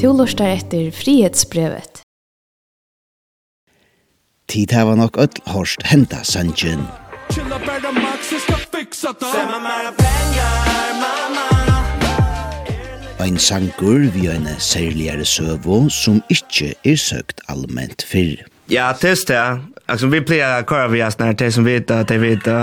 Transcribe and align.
Du 0.00 0.12
lustar 0.12 0.46
etter 0.46 0.90
frihetsbrevet. 0.90 2.02
Tid 4.46 4.72
hava 4.72 4.94
nok 4.94 5.16
öll 5.18 5.40
horst 5.50 5.82
henda 5.82 6.20
sanjen. 6.24 6.84
Chilla 7.34 7.58
bara 7.58 7.92
max, 7.92 8.32
jag 8.32 8.40
ska 8.40 8.54
fixa 8.78 9.12
det. 9.20 9.26
Stämma 9.26 9.58
mera 9.58 9.92
pengar, 9.92 10.94
mamma. 11.02 11.46
Ein 13.20 13.38
sangur 13.38 14.10
vi 14.14 14.26
en 14.26 14.46
særligere 14.58 15.24
søvo 15.24 15.88
som 15.90 16.22
ikkje 16.30 16.74
er 16.84 16.96
søkt 16.96 17.40
allment 17.48 18.02
fyrr. 18.02 18.46
Ja, 18.70 18.92
test 19.00 19.28
det. 19.28 19.42
Altså, 19.88 20.06
vi 20.06 20.20
pleier 20.20 20.62
å 20.62 20.68
køre 20.68 20.92
vi 20.94 21.02
oss 21.02 21.18
når 21.18 21.34
det 21.42 21.52
som 21.58 21.66
vet 21.66 21.90
att 21.90 22.08
det 22.08 22.20
vet 22.22 22.44
det. 22.44 22.62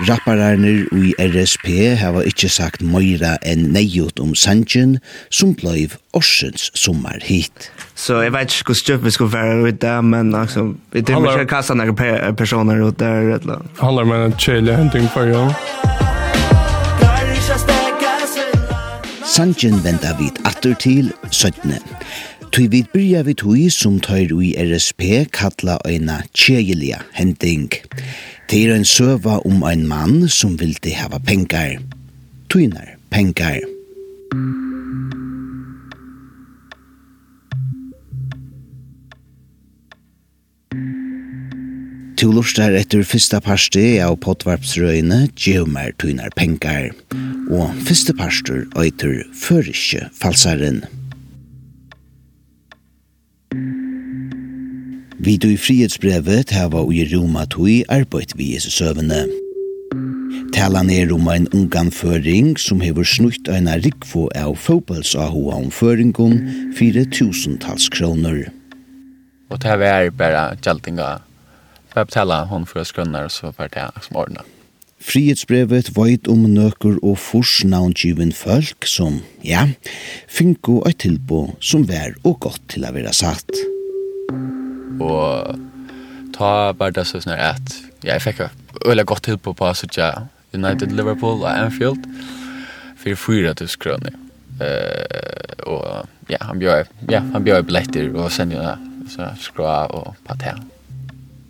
Rappararnir 0.00 0.86
i 0.96 1.12
RSP 1.20 1.66
hava 2.00 2.22
ikkje 2.24 2.48
sagt 2.48 2.80
møyra 2.80 3.34
enn 3.44 3.66
neiot 3.74 4.22
om 4.24 4.32
Sanjen, 4.32 4.96
som 5.28 5.52
bløyv 5.58 5.98
årsens 6.16 6.70
sommar 6.78 7.20
hit. 7.20 7.68
Så 7.94 8.22
jeg 8.24 8.32
vet 8.32 8.54
ikke 8.56 8.72
hvor 8.72 8.80
stjøp 8.80 9.04
vi 9.04 9.12
skulle 9.12 9.34
være 9.34 9.68
ut 9.68 9.82
det, 9.84 9.98
men 10.08 10.34
altså, 10.34 10.70
vi 10.96 11.04
til 11.04 11.20
og 11.20 11.28
med 11.28 11.44
kasta 11.50 11.76
noen 11.76 12.36
personer 12.40 12.80
ut 12.80 12.96
der, 12.98 13.36
eller 13.36 13.58
annet. 13.58 13.76
Handler 13.82 14.08
med 14.08 14.26
en 14.30 14.38
kjelig 14.40 14.76
henting 14.80 15.10
for 15.12 15.28
jo. 15.28 15.44
Sanjen 19.32 19.78
venta 19.84 20.16
vid 20.18 20.40
atter 20.48 20.74
til 20.80 21.12
17. 21.30 21.76
Tui 22.52 22.66
vid 22.68 22.90
byrja 22.92 23.22
vid 23.24 23.40
hui 23.40 23.70
som 23.72 23.94
tøyr 24.04 24.34
ui 24.36 24.50
RSP 24.60 25.22
kalla 25.32 25.78
eina 25.88 26.18
tjejelia 26.36 26.98
hending. 27.16 27.70
Det 28.50 28.58
er 28.66 28.74
en 28.74 28.84
søva 28.84 29.38
om 29.48 29.64
ein 29.64 29.86
mann 29.88 30.28
som 30.28 30.58
vildi 30.60 30.92
hava 30.92 31.16
pengar. 31.16 31.78
Tuinar 32.52 32.98
pengar. 33.08 33.56
Tu 42.20 42.28
lustar 42.28 42.76
etter 42.76 43.00
fyrsta 43.00 43.40
parsti 43.40 43.96
av 44.04 44.20
potvarpsrøyne 44.20 45.24
Geomar 45.32 45.96
tuinar 45.96 46.36
pengar. 46.36 46.92
Og 47.48 47.72
fyrsta 47.88 48.12
parster 48.12 48.66
øyter 48.76 49.22
Føriske 49.32 50.10
falsaren. 50.20 50.84
Vi 55.22 55.36
du 55.38 55.52
i 55.52 55.58
frihetsbrevet 55.60 56.50
hava 56.50 56.80
og 56.82 56.88
i 56.98 57.04
Roma 57.06 57.44
tui 57.46 57.84
arbeid 57.94 58.32
vi 58.34 58.56
Jesu 58.56 58.72
søvende. 58.74 59.20
Talan 60.50 60.90
er 60.90 61.12
om 61.14 61.28
ein 61.30 61.46
ungan 61.54 61.92
føring 61.94 62.56
som 62.58 62.80
hever 62.82 63.06
snutt 63.06 63.46
eina 63.46 63.76
rikvo 63.84 64.24
av 64.34 64.56
fotballsahua 64.58 65.60
om 65.60 65.68
føringon 65.70 66.34
fire 66.74 67.04
tusentals 67.14 67.86
kroner. 67.94 68.48
Og 69.46 69.62
det 69.62 69.70
her 69.70 69.84
er 69.86 70.10
bare 70.10 70.42
gjeldinga. 70.58 71.12
Jeg 71.94 72.08
betaler 72.10 72.50
hon 72.50 72.66
for 72.66 72.82
skrønner, 72.82 73.30
så 73.30 73.52
var 73.54 73.70
det 73.70 73.86
som 74.02 74.18
ordna. 74.24 74.42
Frihetsbrevet 74.98 75.92
veit 75.94 76.26
om 76.26 76.48
nøkker 76.50 76.98
og 76.98 77.14
forsnavngiven 77.22 78.34
folk 78.34 78.90
som, 78.90 79.20
ja, 79.46 79.68
finko 80.26 80.80
og 80.82 80.98
tilbo 80.98 81.44
som 81.60 81.86
vær 81.86 82.18
og 82.24 82.40
godt 82.48 82.66
til 82.74 82.90
å 82.90 82.92
være 82.98 83.14
satt 83.14 83.71
og 85.02 85.58
ta 86.36 86.72
bara 86.76 86.94
det 86.96 87.06
så 87.08 87.20
sånn 87.22 87.36
at 87.36 87.74
jeg 88.02 88.22
fikk 88.24 88.46
øyla 88.86 89.04
godt 89.06 89.28
tid 89.28 89.42
på 89.42 89.54
på 89.54 89.72
Sutja 89.76 90.28
United 90.54 90.92
Liverpool 90.92 91.42
og 91.42 91.50
Anfield 91.50 92.06
for 92.96 93.18
fyra 93.18 93.54
tusen 93.58 93.82
kroner. 93.82 94.18
Uh, 94.62 95.66
og 95.66 96.30
ja, 96.30 96.38
han 96.44 96.60
bjør, 96.60 96.86
ja, 97.10 97.22
han 97.32 97.44
bjør 97.44 97.64
billetter 97.66 98.12
og 98.14 98.30
sender 98.32 98.76
så 99.10 99.32
skra 99.40 99.86
og 99.90 100.14
patel. 100.28 100.60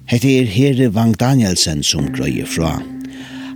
Hette 0.08 0.30
er 0.40 0.48
Herre 0.50 0.88
Vang 0.94 1.14
Danielsen 1.18 1.82
som 1.86 2.08
grøyer 2.14 2.48
fra. 2.48 2.76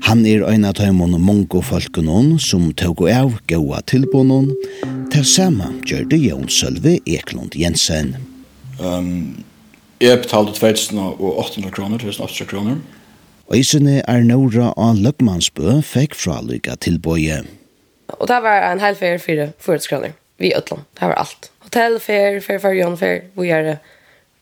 Han 0.07 0.23
er 0.29 0.45
ein 0.47 0.67
av 0.69 0.77
tøymon 0.79 1.17
og 1.17 1.23
mongo 1.25 1.63
folkenon 1.65 2.37
som 2.43 2.69
tog 2.79 3.03
av 3.11 3.33
gåa 3.51 3.81
tilbånon. 3.91 4.53
Til 5.11 5.25
samme 5.27 5.73
gjør 5.89 6.05
det 6.13 6.21
Jon 6.23 6.47
Sølve 6.53 6.99
Eklund 7.09 7.57
Jensen. 7.59 8.15
Um, 8.79 9.43
Jeg 10.01 10.19
betalte 10.21 10.53
2800 10.53 11.71
kroner, 11.73 11.99
2800 11.99 12.51
kroner. 12.51 12.77
Øysene 13.55 14.03
er 14.05 14.25
Nora 14.27 14.73
og 14.77 14.99
Løgmansbø 15.01 15.79
fikk 15.81 16.15
fra 16.15 16.43
lykka 16.45 16.75
tilbøye. 16.85 17.39
Og 18.09 18.29
det 18.29 18.41
var 18.43 18.73
en 18.73 18.81
hel 18.81 18.95
ferie 18.95 19.19
för 19.19 19.53
forhetskraner, 19.59 20.13
vi 20.39 20.47
i 20.47 20.53
Det 20.55 20.79
var 21.01 21.15
alt. 21.15 21.51
Hotell, 21.59 22.01
ferie, 22.01 22.41
ferie, 22.41 22.61
ferie, 22.61 22.85
ferie, 22.85 22.97
ferie, 22.97 23.23
vi 23.37 23.49
er 23.49 23.77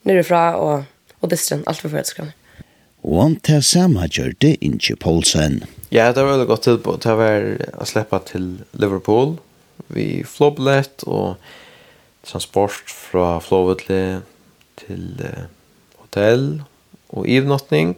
nyrefra 0.03 0.57
og, 0.57 0.85
og 1.21 1.31
distren, 1.31 1.63
alt 1.67 1.81
for 1.81 1.89
forhetskraner. 1.89 2.33
Og 3.05 3.37
til 3.45 3.63
samme 3.63 4.09
gjør 4.09 4.33
det 4.41 4.57
ikke 4.61 4.97
Poulsen. 4.97 5.63
Ja, 5.93 6.13
det 6.13 6.25
var 6.25 6.31
veldig 6.31 6.47
godt 6.47 6.63
tilbå. 6.63 6.97
Det 6.97 7.17
var 7.17 7.43
å 7.79 7.85
slippe 7.85 8.19
til 8.27 8.65
Liverpool. 8.73 9.37
Vi 9.89 10.25
flåbillett 10.25 11.05
og 11.07 11.37
transport 12.25 12.89
fra 12.89 13.39
flåvetlet 13.39 14.23
til 14.87 15.21
eh, 15.25 15.47
hotell 16.03 16.63
og 17.15 17.29
ivnottning 17.31 17.97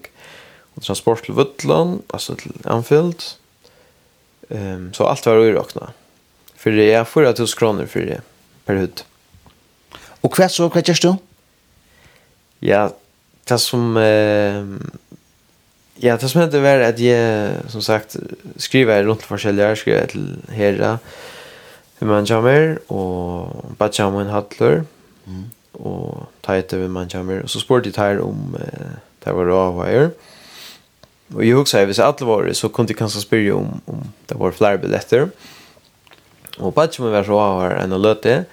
og 0.77 0.85
transport 0.85 1.25
til 1.25 1.37
Vudland, 1.39 2.01
altså 2.13 2.37
til 2.39 2.53
Anfield. 2.65 3.37
Um, 4.51 4.93
så 4.95 5.09
alt 5.09 5.27
var 5.27 5.41
uråkna. 5.43 5.89
For 6.55 6.71
det 6.71 6.91
er 6.95 7.05
4000 7.09 7.59
kroner 7.59 7.89
for 7.91 8.07
det 8.07 8.21
per 8.67 8.79
hud. 8.79 9.03
Og 10.23 10.37
hva 10.37 10.47
så, 10.53 10.69
hva 10.71 10.83
gjør 10.85 11.03
du? 11.03 11.11
Ja, 12.63 12.89
det 13.49 13.61
som... 13.63 13.97
Eh, 13.97 14.77
Ja, 15.97 16.19
det 16.21 16.29
som 16.29 16.43
hendte 16.43 16.61
var 16.61 16.83
at 16.85 16.99
jeg, 17.01 17.61
som 17.73 17.81
sagt, 17.81 18.19
skriver 18.61 19.07
rundt 19.09 19.23
forskjellige, 19.25 19.79
skriver 19.81 20.11
til 20.13 20.27
Hera, 20.53 20.99
Human 22.01 22.27
Jammer 22.29 22.79
och 22.93 23.65
Batjamun 23.79 24.27
Hadler. 24.27 24.85
Mm 25.25 25.45
og 25.77 26.27
tajte 26.47 26.81
vi 26.81 26.89
man 26.89 27.11
kommer. 27.13 27.43
Og 27.45 27.53
så 27.53 27.61
spurte 27.61 27.93
jeg 27.93 27.99
her 28.01 28.23
om 28.25 28.57
eh, 28.61 28.97
det 29.25 29.35
var 29.35 29.53
av 29.53 29.83
her. 29.85 30.11
Og 31.35 31.43
jeg 31.43 31.59
husker, 31.59 31.87
hvis 31.89 31.99
alle 31.99 32.27
var 32.29 32.53
så 32.55 32.69
kunne 32.69 32.93
jeg 32.93 32.99
kanskje 33.01 33.25
spørre 33.25 33.55
om, 33.57 33.81
om 33.87 34.05
det 34.29 34.39
var 34.39 34.55
flere 34.55 34.79
billetter. 34.79 35.29
Og 36.59 36.75
på 36.75 36.87
ikke 36.87 37.11
var 37.11 37.27
så 37.27 37.41
av 37.41 37.61
her 37.65 37.77
enn 37.83 37.93
å 37.93 38.01
løte 38.01 38.45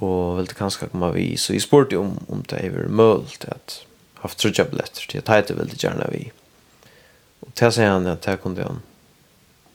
og 0.00 0.40
ville 0.40 0.56
kanskje 0.56 0.88
komme 0.90 1.12
vi. 1.14 1.36
Så 1.36 1.54
jeg 1.54 1.64
spurte 1.64 1.98
om, 2.00 2.16
om 2.28 2.42
det 2.50 2.64
var 2.74 2.88
mulig 2.88 3.38
til 3.40 3.52
at 3.54 3.80
haft 4.24 4.40
trudja 4.40 4.64
billetter 4.68 5.06
til 5.08 5.20
at 5.20 5.28
tajte 5.28 5.56
veldig 5.56 5.78
gjerne 5.80 6.08
vi. 6.12 6.26
Og 7.44 7.52
til 7.56 7.72
sier 7.72 7.92
han 7.92 8.08
at 8.08 8.24
det 8.26 8.40
kunne 8.42 8.66
han. 8.66 8.82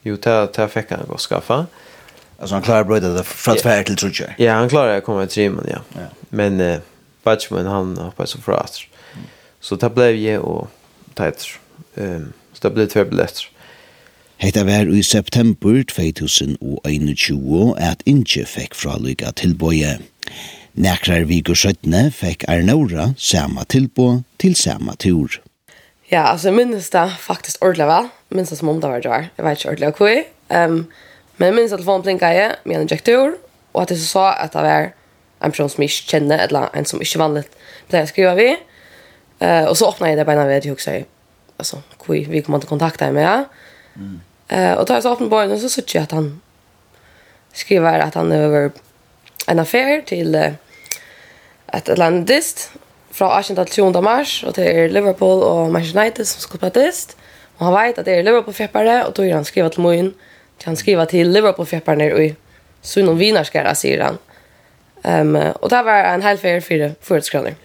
Jo, 0.05 0.17
til 0.21 0.49
det 0.53 0.69
fikk 0.73 0.93
han 0.93 1.07
gå 1.09 1.17
skaffa. 1.21 1.65
Og 1.65 1.94
Alltså 2.39 2.55
han 2.55 2.61
klarar 2.61 2.83
brödet 2.83 3.15
där 3.15 3.23
från 3.23 3.57
tvär 3.57 3.83
till 3.83 3.95
tror. 3.95 4.35
Ja, 4.37 4.53
han 4.53 4.69
klarar 4.69 4.97
att 4.97 5.03
komma 5.03 5.25
till 5.25 5.51
men 5.51 5.65
ja. 5.69 5.79
ja. 5.93 6.07
Men 6.29 6.61
eh, 6.61 6.79
Batchman 7.23 7.65
han 7.65 7.97
hoppade 7.97 8.29
så 8.29 8.41
frast. 8.41 8.81
Mm. 9.13 9.25
Så 9.59 9.75
det 9.75 9.89
blev 9.89 10.15
ju 10.15 10.37
och 10.37 10.67
tajt. 11.13 11.47
Ehm 11.95 12.15
um, 12.15 12.33
så 12.53 12.67
det 12.67 12.73
blev 12.73 12.87
två 12.87 13.05
biljetter. 13.05 13.49
Hetta 14.37 14.63
var 14.63 14.95
i 14.95 15.03
september 15.03 15.83
2021 15.83 17.75
at 17.77 18.01
Inge 18.05 18.45
fikk 18.45 18.75
fra 18.75 18.97
Lyga 18.99 19.31
tilbøye. 19.31 19.97
Nekrar 20.75 21.23
vikur 21.29 21.55
17 21.55 22.11
fekk 22.11 22.43
Arnora 22.51 23.13
sama 23.17 23.63
tilbå 23.63 24.23
til 24.39 24.55
sama 24.55 24.95
tur. 24.99 25.39
Ja, 26.11 26.31
altså 26.31 26.47
jeg 26.47 26.55
minnes 26.55 26.89
det 26.89 27.05
faktisk 27.19 27.63
ordentlig 27.63 27.87
vel. 27.87 28.09
Minnes 28.29 28.49
det 28.49 28.57
som 28.57 28.69
om 28.69 28.81
det 28.81 28.89
var 28.89 29.01
det 29.01 29.11
var. 29.11 29.29
Jeg 29.37 29.45
vet 29.45 29.59
ikke 29.59 29.69
ordentlig 29.69 29.93
hva. 29.99 30.65
Um, 30.65 30.85
Men 31.37 31.55
minns 31.55 31.71
att 31.71 31.77
telefonen 31.77 32.01
blinkade 32.01 32.55
med 32.63 32.75
en 32.75 32.81
injektor 32.81 33.37
och 33.71 33.81
att 33.81 33.87
det 33.87 33.95
så 33.95 34.05
sa 34.05 34.33
att 34.33 34.51
det 34.51 34.61
var 34.61 34.91
en 35.39 35.51
person 35.51 35.69
som 35.69 35.83
jag 35.83 35.85
inte 35.85 35.95
känner 35.95 36.37
eller 36.37 36.69
en 36.73 36.85
som 36.85 37.01
inte 37.01 37.17
vanligt 37.17 37.57
blev 37.87 38.01
jag 38.01 38.09
skriva 38.09 38.35
vid. 38.35 38.55
Uh, 39.41 39.63
och 39.63 39.77
så 39.77 39.89
öppnade 39.89 40.11
jag 40.11 40.19
det 40.19 40.25
bara 40.25 40.45
vid 40.45 40.71
och 40.71 40.81
sa 40.81 40.91
alltså, 41.57 41.81
vi, 42.07 42.23
vi 42.23 42.41
kommer 42.41 42.57
inte 42.57 42.67
kontakta 42.67 43.11
med. 43.11 43.45
Mm. 43.95 44.21
Uh, 44.53 44.73
och 44.77 44.85
då 44.85 44.93
jag 44.93 45.03
så 45.03 45.13
öppnade 45.13 45.29
på 45.29 45.53
och 45.53 45.59
så 45.59 45.69
såg 45.69 45.83
jag 45.87 46.03
att 46.03 46.11
han 46.11 46.41
skriver 47.53 47.99
att 47.99 48.13
han 48.13 48.31
över 48.31 48.71
en 49.47 49.59
affär 49.59 50.01
till 50.01 50.35
uh, 50.35 50.51
ett 51.67 51.97
landist 51.97 52.71
fra 53.11 53.39
18 53.39 53.55
til 53.55 53.65
20 53.65 54.01
mars 54.01 54.43
og 54.43 54.55
det 54.55 54.65
er 54.67 54.87
Liverpool 54.87 55.43
og 55.43 55.71
Manchester 55.71 56.01
United 56.01 56.25
som 56.25 56.41
skal 56.41 56.59
på 56.59 56.69
dist. 56.69 57.17
Og 57.57 57.65
han 57.65 57.73
vet 57.73 57.99
at 57.99 58.05
det 58.05 58.13
er 58.17 58.23
Liverpool-fjeppere, 58.23 59.05
og 59.05 59.13
då 59.13 59.23
är 59.23 59.33
han 59.33 59.45
skrivet 59.45 59.71
til 59.71 59.81
Moin 59.81 60.13
kan 60.57 60.77
skriva 60.77 61.05
till 61.05 61.31
Liverpool-fjäppar 61.31 61.95
ner 61.95 62.19
i 62.19 62.35
Sunon 62.81 63.17
Vinarskara, 63.17 63.75
säger 63.75 64.01
han. 64.01 64.17
Um, 65.03 65.35
och 65.35 65.69
det 65.69 65.83
var 65.83 65.93
en 65.93 66.21
hel 66.21 66.37
färg 66.37 66.61
för 66.61 66.95
förutskroner. 67.01 67.55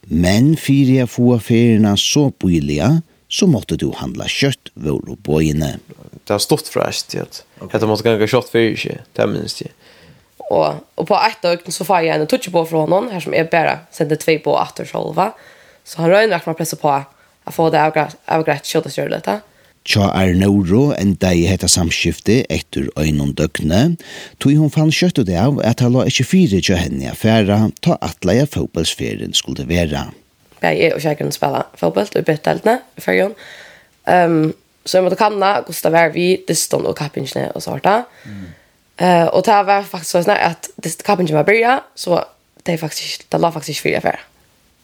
Men 0.00 0.56
för 0.56 0.72
jag 0.72 1.10
får 1.10 1.38
färgerna 1.38 1.96
så 1.96 2.32
billiga 2.38 3.02
så 3.28 3.46
måtte 3.46 3.76
du 3.76 3.92
handla 3.96 4.24
kött 4.28 4.58
vår 4.74 5.16
på 5.22 5.42
inne. 5.42 5.78
Det 6.24 6.32
har 6.32 6.38
stått 6.38 6.68
fräscht 6.68 7.14
i 7.14 7.18
att 7.18 7.44
det 7.80 7.86
måste 7.86 8.08
ganska 8.08 8.26
kött 8.26 8.48
för 8.48 8.76
sig, 8.76 8.98
det 9.12 9.26
minns 9.26 9.62
jag. 9.62 9.70
Och, 10.36 10.74
och 10.94 11.08
på 11.08 11.14
ett 11.14 11.42
dag 11.42 11.72
så 11.72 11.84
får 11.84 12.00
jag 12.00 12.20
en 12.20 12.26
touch 12.26 12.52
på 12.52 12.66
från 12.66 12.80
honom 12.80 13.10
här 13.12 13.20
som 13.20 13.34
är 13.34 13.44
bara 13.44 13.78
sände 13.90 14.16
två 14.16 14.38
på 14.38 14.52
åter 14.52 14.84
själva. 14.84 15.32
Så 15.84 16.00
han 16.00 16.10
rör 16.10 16.22
en 16.22 16.40
man 16.46 16.54
pressar 16.54 16.76
på 16.76 17.02
att 17.44 17.54
få 17.54 17.70
det 17.70 18.10
avgrätt 18.24 18.64
kött 18.64 18.86
och 18.86 18.92
kör 18.92 19.08
lite. 19.08 19.40
Tja 19.86 20.08
Arnauro 20.18 20.90
enda 20.98 21.30
i 21.30 21.44
hetta 21.46 21.68
samskifte 21.70 22.40
etter 22.50 22.88
øynon 22.98 23.30
døgne, 23.38 23.94
tog 24.42 24.58
hun 24.58 24.72
fann 24.74 24.90
kjøtt 24.90 25.20
det 25.28 25.36
av 25.38 25.60
at 25.62 25.84
han 25.84 25.94
la 25.94 26.06
ikke 26.10 26.26
fire 26.26 26.58
tja 26.58 26.80
henne 26.80 27.12
affæra 27.12 27.60
ta 27.86 27.94
atleia 28.02 28.48
fotballsferien 28.50 29.36
skulle 29.38 29.68
være. 29.68 30.08
Jeg 30.64 30.92
og 30.94 31.02
kjækeren 31.04 31.34
spela 31.34 31.62
fotball 31.78 32.10
og 32.10 32.26
bytte 32.26 32.50
heltene 32.50 32.80
i 32.98 33.04
fyrjon. 33.04 33.34
Um, 34.10 34.54
så 34.86 34.98
jeg 34.98 35.06
måtte 35.06 35.18
kanna 35.20 35.60
hvordan 35.60 35.82
det 35.86 35.94
var 35.94 36.14
vi, 36.14 36.28
distan 36.48 36.86
og 36.86 36.96
kappingene 36.98 37.52
og 37.54 37.62
så 37.62 37.76
harta. 37.76 38.00
Mm. 38.24 38.46
Uh, 38.98 39.26
og 39.36 39.44
det 39.46 39.60
var 39.70 39.86
faktisk 39.86 40.18
sånn 40.18 40.34
at 40.34 40.70
kappingene 41.06 41.38
var 41.38 41.46
byrja, 41.46 41.80
så 41.94 42.24
det, 42.66 42.80
faktisk, 42.82 43.28
det 43.30 43.38
la 43.38 43.54
faktisk 43.54 43.86
fire 43.86 44.02
affæra. 44.02 44.22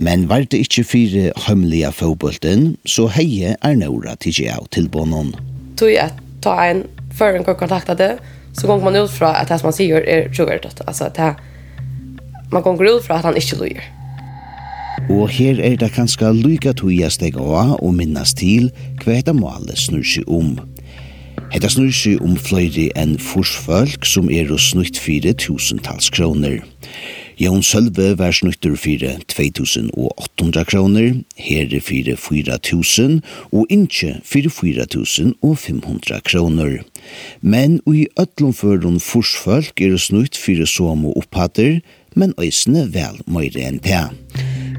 Men 0.03 0.27
var 0.29 0.43
det 0.51 0.59
ikkje 0.65 0.83
fire 0.85 1.33
hømmelige 1.47 1.93
fotbolten, 1.95 2.73
så 2.87 3.07
heie 3.15 3.55
er 3.63 3.77
nøyra 3.79 4.17
til 4.19 4.35
jeg 4.35 4.51
av 4.51 4.67
tilbånden. 4.75 5.31
Tog 5.79 5.93
jeg 5.93 6.11
ta 6.43 6.57
en 6.67 6.83
før 7.15 7.39
en 7.39 7.47
kontakta 7.47 7.95
det, 7.95 8.17
så 8.59 8.67
gong 8.67 8.83
man 8.83 8.99
ut 8.99 9.13
fra 9.15 9.37
at 9.39 9.53
det 9.53 9.61
som 9.61 9.71
han 9.71 9.77
sier 9.77 10.03
er 10.03 10.27
sugardøtt. 10.35 10.83
Altså 10.89 11.07
at 11.07 11.21
det, 11.21 11.31
man 12.51 12.65
gong 12.67 12.83
ut 12.83 13.05
fra 13.07 13.21
at 13.21 13.29
han 13.29 13.39
ikkje 13.39 13.61
lojer. 13.61 13.87
Og 15.11 15.31
her 15.31 15.63
er 15.63 15.79
det 15.79 15.93
kanskje 15.95 16.35
lyka 16.35 16.75
tuja 16.79 17.09
steg 17.11 17.39
av 17.39 17.77
og 17.79 17.95
minnes 17.95 18.35
til 18.39 18.71
hva 19.03 19.21
dette 19.21 19.35
målet 19.35 19.79
snur 19.79 20.05
seg 20.07 20.27
om. 20.27 20.57
Hetta 21.53 21.71
snur 21.71 21.95
seg 21.95 22.23
om 22.25 22.35
flere 22.41 22.91
enn 22.99 23.19
forsfolk 23.21 24.07
som 24.09 24.31
er 24.33 24.51
og 24.51 24.61
snutt 24.63 24.99
fire 24.99 25.35
tusentals 25.39 26.11
kroner. 26.11 26.59
Jón 27.41 27.63
Sølve 27.63 28.19
var 28.19 28.33
snuttur 28.33 28.77
fyrir 28.77 29.23
2800 29.29 30.65
kroner, 30.69 31.15
herre 31.37 31.81
fyrir 31.81 32.17
4000 32.17 33.21
og 33.53 33.67
innskje 33.73 34.19
fyrir 34.25 34.53
4500 34.53 36.21
kroner. 36.29 36.83
Men 37.41 37.81
i 37.89 38.07
ötlum 38.21 38.53
førun 38.53 39.01
forsfolk 39.01 39.81
er 39.81 39.97
snutt 39.97 40.37
fyrir 40.37 40.69
som 40.69 41.07
og 41.09 41.17
opphatter, 41.25 41.81
men 42.15 42.35
øysene 42.39 42.87
vel 42.93 43.19
møyre 43.27 43.65
enn 43.65 43.81
det. 43.83 44.05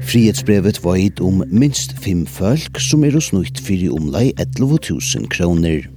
Frihetsbrevet 0.04 0.82
var 0.84 0.98
gitt 1.00 1.20
om 1.24 1.42
minst 1.50 1.96
fem 2.04 2.26
folk 2.28 2.78
som 2.78 3.04
er 3.04 3.18
snutt 3.24 3.58
fyrir 3.58 3.94
omlai 3.96 4.30
11.000 4.38 5.26
kroner. 5.32 5.88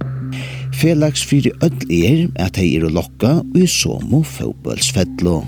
Felags 0.78 1.24
fyrir 1.24 1.54
öll 1.64 1.84
er 1.90 2.26
at 2.40 2.58
hei 2.58 2.74
er 2.78 2.88
lokka 2.90 3.38
og 3.42 3.58
i 3.58 3.66
som 3.66 4.14
og 4.14 4.26
fotbollsfettlo. 4.26 5.42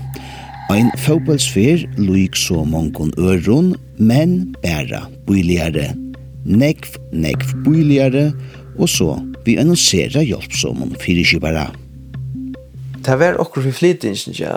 Ein 0.71 0.87
fotballsfer 0.95 1.81
luik 1.99 2.37
så 2.39 2.61
mongon 2.63 3.09
øron, 3.19 3.73
men 3.99 4.53
bæra 4.63 5.01
bøyligare. 5.27 5.89
Nekv, 6.45 6.93
nekv 7.11 7.49
bøyligare, 7.65 8.29
og 8.79 8.87
så 8.87 9.17
vi 9.43 9.57
annonsera 9.59 10.21
hjelpsomon 10.23 10.93
fyrkibara. 11.01 11.65
Det 13.03 13.17
var 13.19 13.39
okkur 13.43 13.65
for 13.65 13.79
flytingen, 13.81 14.37
ja, 14.37 14.53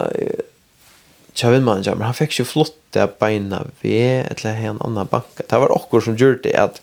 tja 1.35 1.51
vindmannen 1.51 1.83
ja, 1.89 1.97
men 1.99 2.07
han 2.07 2.15
fikk 2.15 2.37
ikke 2.37 2.47
flott 2.53 3.01
beina 3.19 3.65
ved 3.83 4.29
eller 4.37 4.61
en 4.69 4.79
annan 4.87 5.11
banka. 5.11 5.43
Det 5.51 5.61
var 5.65 5.75
okkur 5.75 6.05
som 6.05 6.19
gjorde 6.21 6.45
det 6.45 6.55
at 6.61 6.79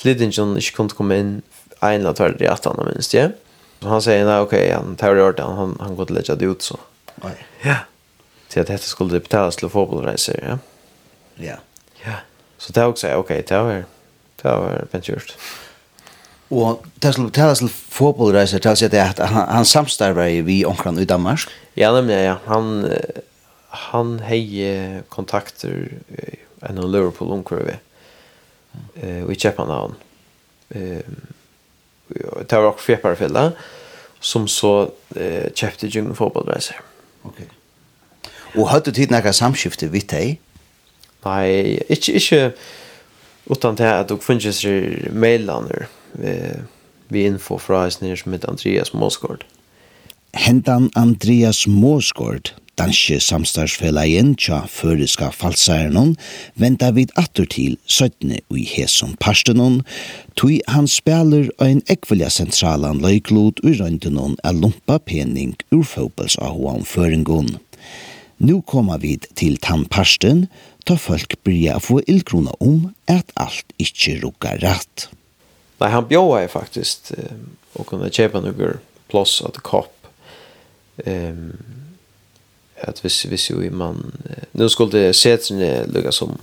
flytingen 0.00 0.56
ikke 0.58 0.80
kunne 0.80 0.96
komme 0.98 1.20
inn 1.20 1.30
en 1.78 2.00
eller 2.00 2.18
tverd 2.18 2.42
i 2.42 2.50
18 2.50 2.74
minst, 2.88 3.14
ja. 3.14 3.28
Så 3.84 3.92
han 3.92 4.02
sier, 4.02 4.26
nei, 4.26 4.40
ok, 4.42 4.58
han 4.72 4.98
tar 4.98 5.14
det 5.14 5.22
ordet, 5.28 5.46
han, 5.46 5.78
han 5.78 5.94
går 5.94 6.10
til 6.10 6.16
å 6.16 6.18
legge 6.18 6.38
det 6.42 6.50
ut, 6.50 6.68
så. 6.72 6.80
Ja 7.62 7.84
til 8.48 8.60
at 8.60 8.68
dette 8.68 8.88
skulle 8.88 9.20
betalas 9.20 9.56
til 9.56 9.68
fotballreiser, 9.68 10.38
ja. 10.42 10.58
Ja. 11.38 11.56
Ja. 12.06 12.14
Så 12.58 12.72
det 12.72 12.84
också, 12.84 13.06
okej, 13.06 13.38
ok, 13.40 13.48
det 13.48 13.58
var 13.58 13.84
det 14.42 14.50
var 14.50 14.84
pensionerst. 14.92 15.36
Og 16.50 16.84
det 17.02 17.12
skulle 17.12 17.30
betales 17.30 17.58
til 17.58 17.68
fotballreiser, 17.68 18.58
tales 18.58 18.82
jeg 18.82 18.94
at 18.94 19.18
han, 19.18 19.48
han 19.48 19.64
samstarver 19.64 20.42
vi 20.42 20.64
omkran 20.64 20.98
i 20.98 21.04
Danmark? 21.04 21.38
Ja, 21.76 21.92
nemlig, 21.92 22.14
ja. 22.14 22.36
Han, 22.46 22.88
han 23.70 24.20
hei 24.24 25.04
kontakter 25.08 25.90
enn 26.62 26.78
han 26.80 26.90
Liverpool 26.90 27.32
omkring 27.32 27.66
vi. 27.66 27.76
vi. 28.94 29.22
Og 29.22 29.32
i 29.32 29.38
Kjepanhavn. 29.38 29.94
Det 30.68 32.52
var 32.52 32.70
også 32.70 32.84
fjepparfella, 32.86 33.50
som 34.20 34.48
så 34.48 34.90
kjøpte 35.14 35.90
jungen 35.92 36.16
fotballreiser. 36.16 36.80
Ok. 37.28 37.44
Og 38.56 38.70
hadde 38.72 38.94
tid 38.96 39.12
nekka 39.12 39.32
samskifte 39.36 39.90
vidt 39.92 40.10
deg? 40.12 40.38
Nei, 41.26 41.78
ikke, 41.90 42.12
ikke 42.16 42.42
utan 43.48 43.76
til 43.76 43.90
at 43.90 44.08
du 44.08 44.16
finnes 44.22 44.62
seg 44.62 45.08
mailaner 45.12 45.88
vi 47.08 47.24
info 47.24 47.58
fra 47.60 47.86
eisner 47.86 48.16
som 48.16 48.32
heter 48.32 48.52
Andreas 48.52 48.94
Måsgård. 48.94 49.44
Hentan 50.36 50.90
Andreas 50.96 51.66
Måsgård, 51.66 52.52
danske 52.78 53.16
samstagsfellagjen 53.24 54.34
tja 54.38 54.60
føreska 54.70 55.30
falsærenon, 55.34 56.14
venta 56.54 56.90
vid 56.94 57.14
atter 57.16 57.48
til 57.48 57.78
søttene 57.88 58.42
ui 58.52 58.66
hesom 58.68 59.16
parstenon, 59.20 59.80
tui 60.36 60.60
han 60.68 60.86
spelar 60.88 61.48
ein 61.64 61.80
ekvelja 61.90 62.28
sentralan 62.30 63.00
løyklod 63.04 63.64
ui 63.64 63.74
røyntenon 63.80 64.36
a 64.44 64.52
lumpa 64.52 65.00
pening 65.00 65.56
ur 65.72 65.88
fotballs 65.88 66.38
av 66.44 66.54
hoan 66.60 66.84
føringon. 66.86 67.56
Nu 68.38 68.60
koma 68.62 68.98
vid 69.02 69.26
til 69.38 69.58
tannparsten, 69.58 70.46
ta 70.86 70.94
folk 70.94 71.34
byrja 71.46 71.78
å 71.78 71.82
få 71.82 71.98
illgrona 72.06 72.54
om 72.62 72.92
at 73.10 73.32
alt 73.34 73.74
ikkje 73.82 74.20
rukkar 74.22 74.62
rætt. 74.62 75.08
Nei, 75.82 75.90
han 75.90 76.06
bjóa 76.10 76.44
jeg 76.44 76.52
faktisk 76.54 77.10
eh, 77.18 77.34
å 77.78 77.86
kunne 77.86 78.10
kjepa 78.14 78.42
noen 78.42 78.78
plås 79.10 79.38
at 79.46 79.58
kopp. 79.66 79.94
Um, 81.06 81.54
at 82.82 83.02
hvis, 83.02 83.24
hvis 83.30 83.50
jo 83.50 83.58
man... 83.74 84.00
Eh, 84.30 84.46
nu 84.58 84.68
skulle 84.70 85.10
setene 85.14 85.86
lukka 85.90 86.14
som 86.14 86.38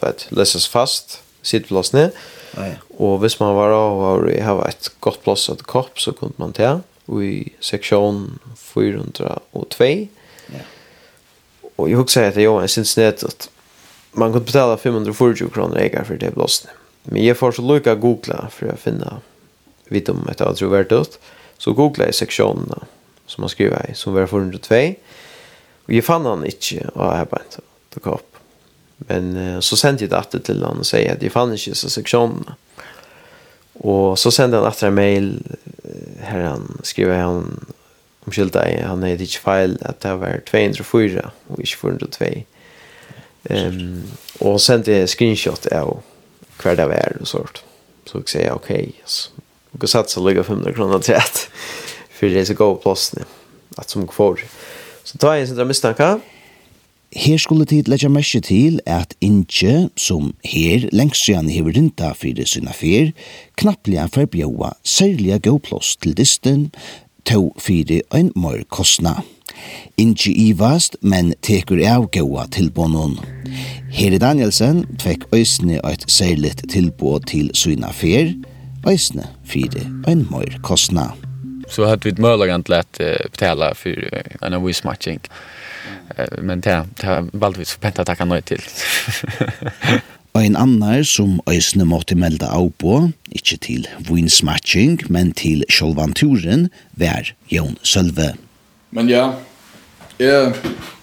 vet, 0.00 0.26
løses 0.36 0.68
fast, 0.68 1.20
sittplåsene. 1.44 2.10
Ja. 2.56 2.72
Og 3.00 3.22
hvis 3.22 3.38
man 3.40 3.56
var 3.56 3.72
av 3.72 4.00
og 4.04 4.28
har 4.28 4.64
et 4.68 4.92
godt 5.04 5.22
plås 5.24 5.48
at 5.52 5.64
kopp, 5.68 5.96
så 6.00 6.12
kunne 6.16 6.36
man 6.40 6.52
ta. 6.56 6.80
Og 7.08 7.24
i 7.24 7.36
seksjon 7.64 8.36
402 8.60 9.92
Och 11.82 11.90
jag 11.90 11.98
huxar 11.98 12.22
en 12.22 12.42
jag 12.42 12.62
är 12.62 13.08
at 13.08 13.50
Man 14.12 14.32
kunde 14.32 14.44
betala 14.44 14.76
540 14.76 15.48
kronor 15.48 15.78
ägare 15.78 16.04
för 16.04 16.16
det 16.16 16.34
blåsene. 16.34 16.72
Men 17.02 17.24
jag 17.24 17.36
får 17.36 17.52
så 17.52 17.62
lycka 17.62 17.94
googla 17.94 18.48
för 18.50 18.66
att 18.66 18.80
finna 18.80 19.20
vidt 19.88 20.08
om 20.08 20.28
ett 20.28 20.40
av 20.40 20.54
trovärdigt. 20.54 21.18
Så 21.58 21.72
googla 21.72 22.04
jeg 22.04 22.14
sektionerna 22.14 22.78
som 23.26 23.42
man 23.42 23.48
skriver 23.48 23.90
i 23.90 23.94
som 23.94 24.14
var 24.14 24.26
402. 24.26 24.94
Och 25.86 25.92
jag 25.92 26.04
fann 26.04 26.26
han 26.26 26.44
inte 26.44 26.88
och 26.94 27.04
jag 27.04 27.26
bara 27.26 27.42
inte 27.44 27.60
tog 27.94 28.06
upp. 28.14 28.36
Men 28.96 29.62
så 29.62 29.76
sendte 29.76 30.04
jag 30.04 30.10
det 30.10 30.18
alltid 30.18 30.44
till 30.44 30.62
honom 30.62 30.78
och 30.78 30.86
säger 30.86 31.12
att 31.12 31.22
jag 31.22 31.32
fann 31.32 31.52
inte 31.52 31.74
så 31.74 31.90
seksjonene. 31.90 32.54
Och 33.72 34.18
så 34.18 34.30
sendte 34.30 34.56
han 34.56 34.66
efter 34.66 34.86
en 34.86 34.94
mail 34.94 35.42
her 36.20 36.40
han 36.40 36.80
skriver 36.82 37.18
han 37.18 37.71
skilta 38.34 38.64
i 38.68 38.80
han 38.82 39.04
er 39.04 39.20
ikke 39.20 39.42
feil 39.44 39.76
at 39.80 40.02
det 40.02 40.14
var 40.20 40.42
204 40.48 41.30
og 41.48 41.60
ikke 41.60 41.76
402. 41.76 42.44
Ehm 43.50 44.02
och 44.40 44.60
sendte 44.60 44.92
jeg 44.92 45.08
screenshot 45.08 45.66
av 45.66 46.02
kvar 46.58 46.74
det 46.74 46.88
var 46.88 47.16
og 47.20 47.26
sånt. 47.26 47.62
Så 48.06 48.18
jeg 48.18 48.28
sier, 48.28 48.54
ok, 48.54 48.70
yes. 48.70 49.30
vi 49.72 49.78
kan 49.78 49.88
satsa 49.88 50.20
og 50.20 50.26
lägga 50.26 50.42
500 50.42 50.74
kroner 50.74 50.98
til 50.98 51.12
att 51.12 51.48
for 52.10 52.26
det 52.26 52.40
er 52.40 52.44
så 52.44 52.54
gå 52.54 52.74
plats 52.82 53.14
nu. 53.16 53.24
Att 53.78 53.90
som 53.90 54.06
kvar. 54.06 54.38
Så 55.04 55.18
tar 55.18 55.34
jeg 55.34 55.42
en 55.42 55.56
sån 55.56 55.66
mistanke. 55.66 56.20
Her 57.12 57.36
skulle 57.36 57.66
tid 57.68 57.90
leggja 57.92 58.08
merke 58.08 58.40
til 58.40 58.78
at 58.88 59.12
Inge, 59.20 59.90
som 60.00 60.30
her 60.48 60.86
lengst 60.96 61.26
siden 61.26 61.50
hever 61.52 61.74
rinta 61.76 62.14
fyrir 62.16 62.48
sina 62.48 62.72
fyr, 62.72 63.10
knapplega 63.60 64.06
forbjøa 64.14 64.70
særlige 64.80 65.36
gauplås 65.44 65.96
til 66.00 66.16
disten, 66.16 66.70
to 67.24 67.52
fyri 67.58 68.02
ein 68.14 68.32
mor 68.34 68.62
kostna. 68.68 69.22
Ingi 69.96 70.32
ivast, 70.48 70.96
men 71.00 71.34
tekur 71.40 71.80
av 71.88 72.08
gåa 72.10 72.46
tilbånden. 72.46 73.18
Heri 73.92 74.18
Danielsen 74.18 74.84
tvekk 74.98 75.26
øysne 75.32 75.80
eit 75.84 76.06
særligt 76.10 76.64
tilbå 76.72 77.18
til 77.28 77.50
syna 77.54 77.92
fyr, 77.92 78.32
øysne 78.88 79.28
fyri 79.44 79.84
ein 80.08 80.26
mor 80.30 80.48
kostna. 80.62 81.12
Så 81.68 81.86
hade 81.86 82.04
vi 82.04 82.10
ett 82.10 82.18
möjlighet 82.18 82.64
till 82.64 82.74
att 82.74 82.98
betala 83.30 83.74
för 83.74 84.22
en 84.42 84.66
viss 84.66 84.84
matching. 84.84 85.20
Men 86.38 86.60
det 86.60 86.86
har 87.02 87.28
valgt 87.32 87.58
vi 87.58 87.64
så 87.64 87.78
pent 87.78 87.98
att 87.98 88.06
tacka 88.06 88.24
nöj 88.24 88.42
till. 88.42 88.62
Ein 90.34 90.56
annar 90.56 91.02
som 91.04 91.40
øysene 91.44 91.84
måtte 91.84 92.16
melda 92.16 92.48
av 92.56 92.70
på, 92.80 93.10
ikkje 93.36 93.58
til 93.66 93.88
vinsmatching, 94.08 95.02
men 95.12 95.34
til 95.36 95.60
sjolvanturen, 95.68 96.70
vær 96.96 97.34
Jon 97.52 97.76
Sølve. 97.84 98.30
Men 98.96 99.10
ja, 99.12 99.26
jeg 100.16 100.54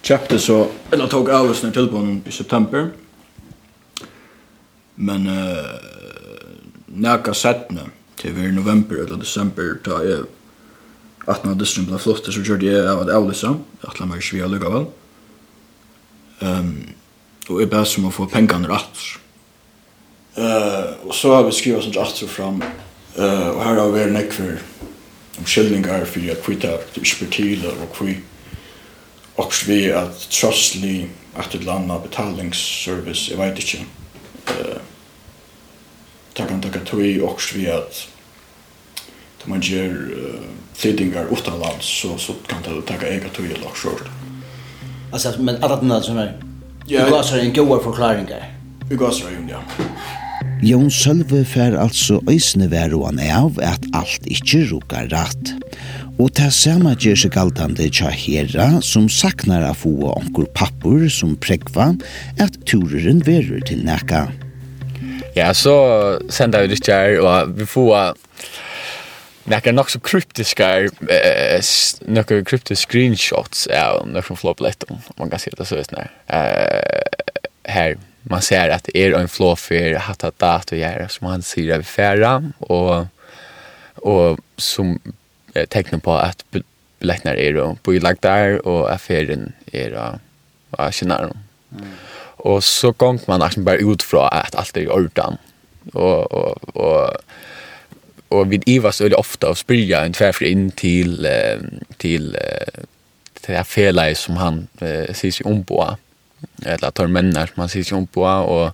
kjøpte 0.02 0.40
så, 0.42 0.64
eller 0.90 1.12
tok 1.12 1.30
av 1.30 1.52
oss 1.52 1.62
til 1.62 1.92
på 1.94 2.04
i 2.26 2.34
september. 2.34 2.90
Men 4.98 5.30
uh, 5.30 5.78
nækka 6.90 7.38
settene 7.38 7.86
til 8.18 8.34
vi 8.36 8.50
i 8.50 8.52
november 8.52 8.98
eller 8.98 9.22
desember, 9.22 9.78
da 9.86 10.02
jeg 10.04 10.26
18. 11.28 11.52
av 11.52 11.60
distrum 11.60 11.86
ble 11.86 12.00
flottet, 12.02 12.34
så 12.34 12.42
gjorde 12.42 12.66
jeg 12.66 12.82
av 12.82 13.04
at 13.04 13.14
avlysa, 13.14 13.54
at 13.86 14.02
la 14.02 14.10
meg 14.10 14.24
ikke 14.24 14.40
vi 14.40 14.42
har 14.42 14.50
lukka 14.50 14.74
vel. 14.74 14.90
Um, 16.42 16.74
og 17.50 17.62
jeg 17.62 17.70
bæs 17.72 17.98
om 17.98 18.10
å 18.10 18.14
få 18.14 18.28
pengene 18.30 18.70
rett. 18.70 19.06
Uh, 20.38 20.96
og 21.08 21.14
så 21.18 21.34
har 21.34 21.48
vi 21.48 21.56
skrivet 21.58 21.84
sånn 21.84 21.98
rett 21.98 22.22
fram, 22.32 22.62
uh, 23.18 23.50
og 23.56 23.64
her 23.66 23.80
har 23.82 23.90
vi 23.90 24.00
vært 24.00 24.16
nekk 24.16 24.36
for 24.38 24.60
omkyldningar 25.40 26.06
for 26.08 26.32
at 26.32 26.48
vi 26.48 26.60
tar 26.62 27.00
ekspertiler 27.00 27.82
og 27.84 28.04
vi 28.06 28.20
også 29.40 29.66
vi 29.70 29.80
at 29.96 30.28
trostlig 30.32 31.10
at 31.40 31.54
et 31.56 31.64
land 31.64 31.92
av 31.92 32.04
betalingsservice, 32.04 33.30
jeg 33.32 33.40
vet 33.40 33.62
ikke. 33.64 33.84
Uh, 34.52 34.80
det 36.38 36.48
kan 36.48 36.62
takke 36.64 36.84
tog 36.88 37.04
også 37.24 37.58
vi 37.58 37.68
at 37.72 38.06
da 39.40 39.52
man 39.52 39.64
gjør 39.64 39.96
uh, 40.12 40.48
flyttingar 40.76 41.32
utanlands 41.32 41.88
så, 42.02 42.18
så 42.18 42.36
kan 42.48 42.64
det 42.64 42.84
takke 42.88 43.08
eget 43.08 43.32
tog 43.36 43.46
eller 43.46 43.72
også. 43.72 43.96
Alltså, 45.12 45.42
men 45.42 45.64
alla 45.64 45.76
den 45.76 46.04
som 46.04 46.18
är 46.18 46.49
Ja. 46.90 47.06
Vi 47.06 47.12
gasar 47.12 47.38
en 47.38 47.54
goa 47.54 47.80
förklaringar. 47.84 48.52
Vi 48.90 48.96
gasar 48.96 49.30
ju, 49.30 49.38
ja. 49.50 49.60
Jón 50.62 50.90
Sølve 50.90 51.44
fer 51.46 51.76
altså 51.78 52.18
øysene 52.28 52.66
veruan 52.72 53.20
av 53.22 53.60
at 53.62 53.86
alt 53.94 54.26
ikkje 54.26 54.64
rukar 54.72 55.06
rætt. 55.14 55.52
Og 56.18 56.34
ta 56.34 56.50
sama 56.50 56.96
gjer 56.98 57.20
seg 57.22 57.36
galtande 57.38 57.86
tja 57.94 58.10
herra 58.10 58.82
som 58.82 59.06
saknar 59.06 59.68
av 59.70 59.78
få 59.84 59.94
onkur 60.16 60.50
pappur 60.58 61.06
som 61.14 61.38
prekva 61.38 61.92
at 62.42 62.58
tureren 62.66 63.22
verur 63.28 63.62
til 63.70 63.86
neka. 63.86 64.26
Ja, 65.38 65.54
så 65.54 65.78
sender 66.34 66.66
vi 66.66 66.74
det 66.74 66.82
kjær, 66.82 67.22
og 67.22 67.54
vi 67.54 67.70
får 67.70 68.18
nekker 69.50 69.74
nok 69.74 69.90
så 69.90 70.00
kryptiske 70.00 70.68
eh 71.10 71.62
några 72.02 72.44
kryptiske 72.46 72.90
screenshots 72.90 73.68
av 73.68 74.08
några 74.08 74.36
floplet 74.36 74.84
om 74.84 75.02
man 75.18 75.30
kan 75.30 75.40
si 75.40 75.50
det 75.58 75.66
så 75.66 75.76
visst 75.76 75.92
när. 75.92 76.12
Eh 76.28 77.04
her 77.64 77.98
man 78.22 78.42
ser 78.42 78.70
at 78.70 78.84
det 78.84 78.98
är 78.98 79.14
en 79.14 79.28
flow 79.28 79.58
hatt 79.98 80.24
att 80.24 80.24
att 80.24 80.38
data 80.40 80.76
göra 80.76 81.10
som 81.10 81.28
han 81.28 81.42
ser 81.42 81.74
över 81.74 81.84
färra 81.84 82.44
og 82.60 83.08
og 83.96 84.40
som 84.58 85.00
tecken 85.70 86.00
på 86.00 86.12
at 86.14 86.44
beläknar 87.00 87.36
är 87.36 87.54
då 87.54 87.78
på 87.84 87.92
lagt 87.92 88.22
der 88.22 88.68
og 88.68 88.92
affären 88.92 89.54
er 89.74 89.90
då 89.90 90.20
av 90.78 90.92
scenario. 90.92 91.34
Mm. 91.72 91.88
Och 92.38 92.64
så 92.64 92.94
kommer 92.94 93.20
man 93.28 93.40
liksom 93.40 93.64
bare 93.64 93.78
ut 93.78 94.04
fra 94.04 94.28
at 94.28 94.56
alt 94.56 94.78
er 94.78 94.82
i 94.82 94.88
ordan. 94.88 95.38
og 95.94 96.32
og 96.32 96.58
og 96.76 97.16
og 98.30 98.50
vi 98.50 98.62
Ivas 98.66 99.02
öle 99.02 99.16
ofta 99.16 99.48
og 99.48 99.58
spyrja 99.58 100.06
en 100.06 100.14
tvärfri 100.14 100.52
in 100.52 100.72
til 100.72 101.28
till 102.00 102.36
til 103.42 103.56
det 103.56 103.68
här 103.76 104.14
som 104.14 104.36
han 104.36 104.68
eh, 104.82 105.14
sier 105.14 105.32
seg 105.32 105.48
om 105.48 105.64
på 105.64 105.96
eller 106.66 106.88
att 106.88 106.96
tar 106.96 107.08
människor 107.08 107.48
som 107.48 107.62
han 107.62 107.70
sier 107.70 107.84
seg 107.84 107.98
om 107.98 108.08
på 108.08 108.22
og 108.22 108.72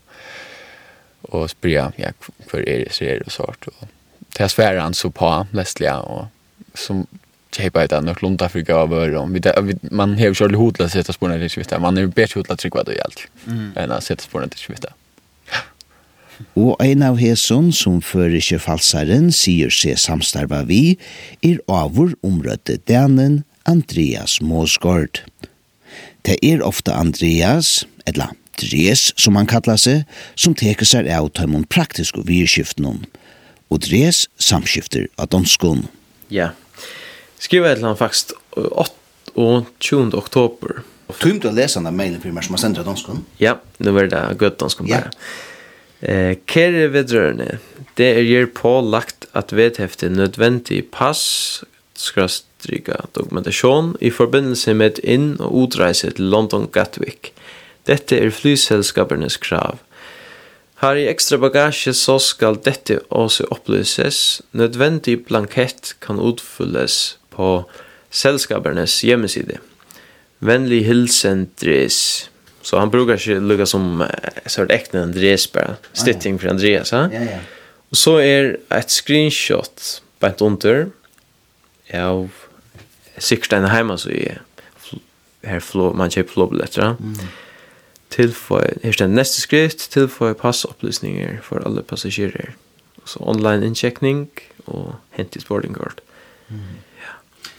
och 1.21 1.49
spyrja 1.49 1.91
ja 1.97 2.11
för 2.51 2.69
er 2.69 2.83
det 2.83 2.93
så 2.93 3.03
är 3.03 3.19
det 3.19 3.31
så 3.31 3.43
att 3.43 3.67
det 4.37 4.57
här 4.57 4.77
han 4.77 4.93
så 4.93 5.09
på 5.09 5.47
lästliga 5.51 5.99
og 5.99 6.27
som 6.73 7.07
kjeipa 7.51 7.83
ett 7.83 7.93
annat 7.93 8.21
lunda 8.21 8.47
for 8.47 8.59
gavar 8.59 9.15
og 9.15 9.33
vi 9.33 9.41
vi, 9.61 9.77
man 9.91 10.17
har 10.17 10.25
ju 10.25 10.33
kört 10.33 10.55
hotlöshet 10.55 11.09
att 11.09 11.15
spåna 11.15 11.37
till 11.37 11.49
svitta 11.49 11.79
man 11.79 11.97
er 11.97 12.01
ju 12.01 12.07
bättre 12.07 12.39
hotlat 12.39 12.59
tryckvad 12.59 12.87
och 12.87 12.95
allt 13.05 13.27
än 13.47 13.73
enn 13.77 13.91
å 13.91 14.01
spåna 14.01 14.47
till 14.47 14.59
svitta 14.59 14.87
mm. 14.87 15.04
Og 16.55 16.75
ein 16.83 17.03
av 17.05 17.19
hesson 17.19 17.71
som 17.75 18.01
fører 18.03 18.37
ikkje 18.39 18.61
falsaren 18.63 19.29
sier 19.35 19.71
seg 19.73 19.99
samstarva 20.01 20.63
vi, 20.69 20.97
er 21.45 21.61
avur 21.71 22.15
omrødde 22.25 22.79
danen 22.89 23.43
Andreas 23.69 24.39
Måsgård. 24.43 25.23
Det 26.25 26.37
er 26.43 26.63
ofte 26.65 26.93
Andreas, 26.95 27.85
eller 28.07 28.33
Dres 28.55 29.09
som 29.19 29.35
han 29.35 29.49
kallar 29.51 29.79
seg, 29.81 30.05
som 30.39 30.55
teker 30.55 30.87
seg 30.87 31.09
av 31.11 31.27
tøymon 31.35 31.65
praktisk 31.67 32.21
og 32.21 32.27
virkskiftnum. 32.29 33.01
Og 33.71 33.81
Dres 33.83 34.25
samskifter 34.39 35.09
av 35.19 35.31
donskon. 35.33 35.85
Ja, 36.31 36.53
skriver 37.41 37.75
til 37.75 37.89
han 37.89 37.99
faktisk 37.99 38.31
8 38.55 38.93
og 39.35 39.67
20. 39.83 40.13
oktober. 40.15 40.85
Tumt 41.19 41.45
å 41.45 41.51
lese 41.53 41.81
den 41.83 41.97
mailen 41.97 42.21
primært 42.23 42.47
som 42.47 42.55
har 42.55 42.63
sendt 42.63 42.79
av 42.81 42.87
donskon? 42.87 43.25
Ja, 43.41 43.57
nu 43.83 43.91
var 43.95 44.07
det 44.09 44.23
gøtt 44.39 44.57
donskon 44.61 44.89
bare. 44.89 45.11
Ja. 45.11 45.54
Eh, 46.05 46.35
kære 46.45 46.91
vedrørende, 46.93 47.57
det 47.97 48.11
er 48.17 48.25
gjør 48.27 48.51
pålagt 48.53 49.25
at 49.33 49.53
vedhefte 49.55 50.09
nødvendig 50.09 50.83
pass, 50.93 51.63
skrastrika 51.97 52.99
dokumentasjon, 53.15 53.95
i 54.01 54.11
forbindelse 54.13 54.73
med 54.73 54.99
inn- 55.03 55.39
og 55.39 55.55
utreise 55.63 56.11
til 56.11 56.29
London 56.29 56.67
Gatwick. 56.71 57.31
Dette 57.87 58.19
er 58.19 58.29
flyselskapernes 58.29 59.37
krav. 59.41 59.79
Har 60.83 60.99
i 60.99 61.07
ekstra 61.09 61.39
bagasje 61.41 61.93
så 61.97 62.19
skal 62.19 62.59
dette 62.61 62.99
også 63.09 63.47
opplyses. 63.49 64.41
Nødvendig 64.53 65.23
blankett 65.25 65.95
kan 66.01 66.19
utfylles 66.19 67.17
på 67.33 67.63
selskapernes 68.11 69.01
hjemmeside. 69.01 69.57
Vennlig 70.39 70.83
hilsen 70.85 71.47
Dres. 71.61 72.29
Så 72.65 72.77
han 72.77 72.89
brukar 72.89 73.17
ju 73.17 73.41
lugga 73.41 73.65
som 73.65 74.03
så 74.45 74.63
ett 74.63 74.71
äkta 74.71 75.01
Andreas 75.01 75.51
bara. 75.51 75.75
Stitting 75.93 76.39
för 76.39 76.47
Andreas, 76.47 76.91
ha? 76.91 77.09
Ja, 77.13 77.21
ja. 77.21 77.39
Och 77.89 77.97
så 77.97 78.17
är 78.17 78.57
ett 78.69 78.89
screenshot 78.89 80.01
på 80.19 80.27
ett 80.27 80.41
under. 80.41 80.87
av 81.93 82.29
sikkert 83.17 83.53
en 83.53 83.65
heima 83.65 83.97
så 83.97 84.09
i 84.09 84.31
här 85.43 85.59
flow 85.59 85.95
man 85.95 86.09
chip 86.09 86.29
flow 86.29 86.49
blättra. 86.49 86.85
Mm. 86.85 87.15
Tillför 88.09 88.77
här 88.83 88.91
står 88.91 89.07
nästa 89.07 89.41
skrift 89.41 89.91
tillför 89.91 90.33
passupplysningar 90.33 91.39
för 91.43 91.65
alla 91.65 91.81
passagerare. 91.81 92.53
Så 93.03 93.19
online 93.19 93.63
incheckning 93.63 94.27
och 94.65 94.91
hentis 95.11 95.47
boarding 95.47 95.73
card. 95.73 96.01
Mm. 96.49 96.61
Ja. 97.01 97.11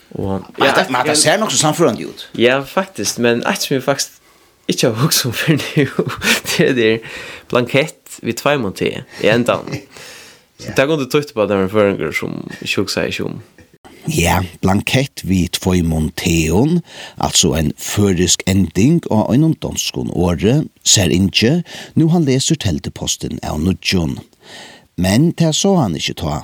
Och 0.09 0.41
ja, 0.57 0.85
men 0.89 1.07
det 1.07 1.15
ser 1.15 1.37
nog 1.37 1.51
så 1.51 1.57
samförande 1.57 2.03
ut. 2.03 2.29
Ja, 2.31 2.63
faktiskt, 2.63 3.17
men 3.17 3.43
att 3.43 3.71
vi 3.71 3.81
faktiskt 3.81 4.21
ikke 4.67 4.89
har 4.89 5.01
hukket 5.01 5.25
om 5.25 5.33
for 5.33 5.51
nu, 5.51 6.07
det 6.51 6.69
er 6.69 6.73
der 6.77 7.11
blankett 7.51 8.19
vi 8.21 8.33
tvei 8.33 8.57
mot 8.61 8.79
det 8.79 9.03
i 9.23 9.31
enda. 9.31 9.61
Så 10.57 10.73
det 10.73 10.81
er 10.81 10.89
godt 10.89 11.11
tøyt 11.13 11.35
på 11.35 11.43
at 11.43 11.51
det 11.51 11.57
er 11.57 11.69
føringer 11.69 12.13
som 12.17 12.39
ikke 12.63 12.81
hukket 12.81 12.93
seg 12.95 13.11
ikke 13.11 13.27
om. 13.27 13.41
Ja, 14.07 14.39
blankett 14.63 15.21
vi 15.27 15.43
tvoi 15.51 15.81
monteon, 15.83 16.79
altså 17.19 17.51
en 17.59 17.73
førisk 17.77 18.41
ending 18.47 19.01
av 19.11 19.33
en 19.33 19.51
danskon 19.61 20.09
åre, 20.15 20.61
ser 20.87 21.11
ikke, 21.11 21.59
nu 21.99 22.07
han 22.13 22.25
leser 22.25 22.55
telteposten 22.55 23.37
av 23.43 23.59
nudjon. 23.59 24.15
Men 24.97 25.33
det 25.37 25.51
så 25.59 25.75
han 25.77 25.97
ikke 25.99 26.15
ta. 26.23 26.37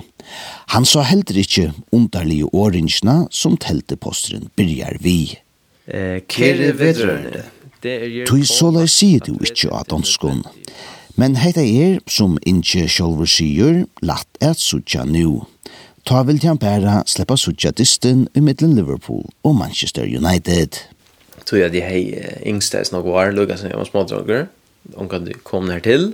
Han 0.76 0.86
sa 0.86 1.06
heller 1.08 1.40
ikke 1.40 1.72
underlige 1.96 2.52
åringene 2.54 3.24
som 3.32 3.56
telteposteren 3.58 4.52
byrjar 4.60 5.00
vi. 5.02 5.40
Eh, 5.88 6.20
kere 6.28 6.74
vedrørende. 6.78 7.48
Tui 7.84 8.46
sola 8.48 8.86
sier 8.88 9.20
du 9.26 9.34
ikkje 9.44 9.72
av 9.76 9.90
danskon. 9.92 10.44
Men 11.20 11.36
heita 11.36 11.62
er, 11.62 12.00
som 12.08 12.38
ikkje 12.48 12.88
sjolver 12.90 13.28
sier, 13.28 13.84
latt 14.02 14.40
et 14.42 14.60
sutja 14.60 15.04
nu. 15.04 15.44
Ta 16.08 16.22
vil 16.28 16.40
han 16.44 16.60
bæra 16.60 17.02
sleppa 17.08 17.36
sutja 17.40 17.74
distin 17.76 18.26
i 18.36 18.44
middelen 18.44 18.78
Liverpool 18.80 19.28
og 19.44 19.56
Manchester 19.60 20.08
United. 20.08 20.80
Tui 21.44 21.60
at 21.64 21.76
de 21.76 21.84
hei 21.84 22.02
yngsteis 22.48 22.94
nok 22.96 23.12
var, 23.12 23.36
lukka 23.36 23.60
som 23.60 23.70
jeg 23.70 23.80
var 23.80 23.92
smådrokker, 23.92 24.48
omkka 24.96 25.20
du 25.28 25.36
kom 25.44 25.68
nær 25.68 25.84
til. 25.84 26.14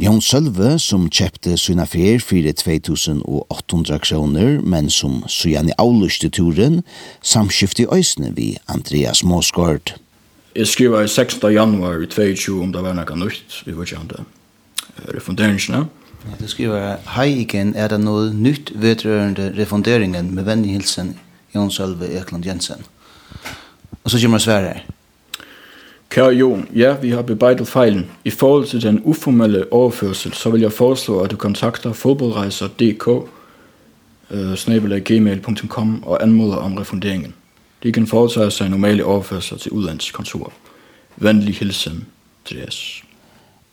Jon 0.00 0.20
Sølve, 0.22 0.76
som 0.82 1.08
kjøpte 1.10 1.56
sina 1.58 1.86
fer 1.86 2.22
fyrir 2.22 2.54
2800 2.58 4.02
kroner, 4.02 4.60
men 4.62 4.90
som 4.90 5.22
sujan 5.30 5.70
i 5.70 5.78
avluste 5.78 6.30
turen, 6.34 6.82
samskifte 7.22 7.86
i 7.86 7.90
øysene 7.94 8.34
vi 8.34 8.52
Andreas 8.66 9.22
Måsgård. 9.22 9.94
Jeg 10.56 10.66
skriver 10.66 11.06
16. 11.06 11.52
januar 11.52 12.02
i 12.02 12.06
22 12.06 12.62
om 12.62 12.72
det 12.72 12.82
var 12.82 12.94
noe 12.98 13.16
nytt, 13.16 13.62
vi 13.66 13.74
var 13.76 13.86
ikke 13.86 13.98
om 14.00 14.08
det 14.10 14.18
er. 14.18 14.24
Ja, 16.26 16.36
du 16.40 16.48
skriver, 16.48 16.96
Hei 17.14 17.28
igen, 17.40 17.70
er 17.76 17.88
det 17.88 18.00
noe 18.02 18.32
nytt 18.34 18.72
vedrørende 18.74 19.52
refunderingen 19.56 20.34
med 20.34 20.44
vennlig 20.44 20.74
hilsen 20.74 21.14
Jon 21.54 21.70
Sølve 21.70 22.10
Ekland 22.18 22.46
Jensen? 22.46 22.82
Og 24.04 24.10
så 24.10 24.18
kommer 24.18 24.38
svære 24.38 24.72
her. 24.72 24.82
Kære 26.10 26.34
Jon, 26.34 26.66
ja, 26.74 26.96
vi 26.98 27.10
har 27.10 27.22
bebejdet 27.22 27.68
fejlen. 27.68 28.10
I 28.24 28.30
forhold 28.30 28.66
til 28.66 28.82
den 28.82 29.00
uformelle 29.04 29.72
overførsel, 29.72 30.32
så 30.32 30.50
vil 30.50 30.60
jeg 30.60 30.72
foreslå, 30.72 31.20
at 31.20 31.30
du 31.30 31.36
kontakter 31.36 31.92
fodboldrejser.dk, 31.92 33.06
uh, 33.08 34.54
snabelaggmail.com 34.54 36.04
og 36.04 36.22
anmoder 36.22 36.56
om 36.56 36.76
refunderingen. 36.76 37.34
De 37.82 37.92
kan 37.92 38.06
foretage 38.06 38.50
sig 38.50 38.68
normale 38.68 39.04
overførsler 39.04 39.58
til 39.58 39.72
udlandskontor. 39.72 40.52
Vennlig 41.16 41.54
hilsen, 41.54 42.06
Dres. 42.50 43.02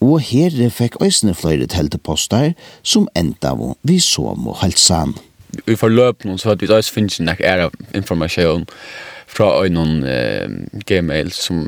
Og 0.02 0.20
her 0.20 0.70
fikk 0.70 0.96
øysene 1.02 1.34
flere 1.34 1.66
telteposter 1.66 2.52
som 2.84 3.08
enda 3.18 3.54
vi 3.84 4.00
så 4.00 4.34
må 4.38 4.54
halsan. 4.54 5.16
Vi 5.66 5.76
får 5.76 5.90
løp 5.90 6.26
noen 6.26 6.38
så 6.38 6.54
at 6.54 6.62
vi 6.62 6.68
også 6.70 6.94
finnes 6.94 7.20
nek 7.20 7.42
ære 7.42 7.70
informasjon 7.96 8.68
fra 9.28 9.64
øynene 9.64 10.12
eh, 10.12 10.50
gmail 10.86 11.32
som 11.32 11.66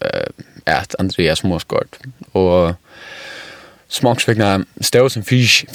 eh, 0.00 0.30
er 0.66 0.80
at 0.80 0.96
Andreas 0.98 1.44
Måsgård. 1.44 1.98
Og 2.32 2.74
smaksvekna 3.88 4.58
stod 4.80 5.10
som 5.10 5.24